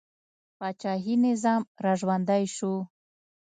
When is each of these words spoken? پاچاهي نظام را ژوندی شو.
پاچاهي 0.57 1.15
نظام 1.25 1.61
را 1.83 1.93
ژوندی 1.99 2.43
شو. 2.55 2.73